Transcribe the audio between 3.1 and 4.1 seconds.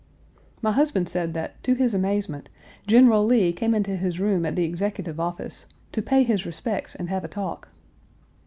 Lee came into